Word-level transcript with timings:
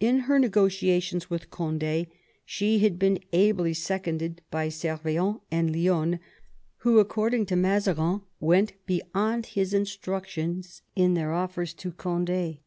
In 0.00 0.18
her 0.26 0.40
negotiations 0.40 1.30
with 1.30 1.48
Cond^ 1.48 2.08
she 2.44 2.80
had 2.80 2.98
been 2.98 3.20
ably 3.32 3.72
seconded 3.72 4.42
by 4.50 4.66
Servien 4.66 5.42
and 5.48 5.70
Lionne, 5.70 6.18
who, 6.78 6.98
according 6.98 7.46
to 7.46 7.54
Mazarin, 7.54 8.22
went 8.40 8.72
beyond 8.84 9.46
his 9.46 9.72
instructions 9.72 10.82
in 10.96 11.14
their 11.14 11.32
offers 11.32 11.72
to 11.74 11.92
Cond^. 11.92 12.58